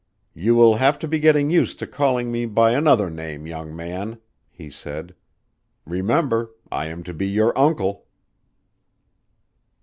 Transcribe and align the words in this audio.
"You 0.33 0.55
will 0.55 0.77
have 0.77 0.97
to 0.97 1.07
be 1.07 1.19
getting 1.19 1.51
used 1.51 1.77
to 1.77 1.85
calling 1.85 2.31
me 2.31 2.47
by 2.47 2.71
another 2.71 3.07
name, 3.07 3.45
young 3.45 3.75
man," 3.75 4.17
he 4.49 4.67
said. 4.71 5.13
"Remember 5.85 6.49
I 6.71 6.87
am 6.87 7.03
to 7.03 7.13
be 7.13 7.27
your 7.27 7.55
uncle." 7.55 8.07